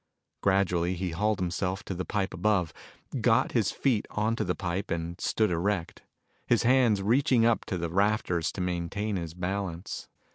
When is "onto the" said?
4.09-4.55